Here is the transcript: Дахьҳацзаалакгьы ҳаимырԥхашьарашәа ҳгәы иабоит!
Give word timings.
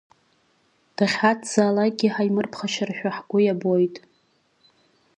Дахьҳацзаалакгьы 0.95 2.09
ҳаимырԥхашьарашәа 2.13 3.11
ҳгәы 3.15 3.39
иабоит! 3.43 3.95